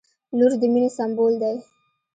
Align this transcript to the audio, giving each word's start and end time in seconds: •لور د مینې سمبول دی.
•لور 0.37 0.51
د 0.61 0.63
مینې 0.73 0.89
سمبول 0.97 1.33
دی. 1.43 1.57